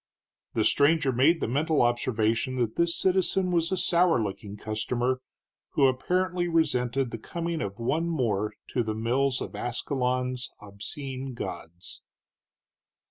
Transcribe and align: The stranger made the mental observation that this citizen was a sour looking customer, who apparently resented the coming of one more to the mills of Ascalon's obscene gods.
The 0.55 0.63
stranger 0.63 1.11
made 1.11 1.41
the 1.41 1.47
mental 1.47 1.83
observation 1.83 2.55
that 2.55 2.75
this 2.75 2.97
citizen 2.99 3.51
was 3.51 3.71
a 3.71 3.77
sour 3.77 4.19
looking 4.19 4.57
customer, 4.57 5.21
who 5.73 5.85
apparently 5.85 6.47
resented 6.47 7.11
the 7.11 7.19
coming 7.19 7.61
of 7.61 7.77
one 7.77 8.09
more 8.09 8.55
to 8.69 8.81
the 8.81 8.95
mills 8.95 9.41
of 9.41 9.55
Ascalon's 9.55 10.49
obscene 10.59 11.35
gods. 11.35 12.01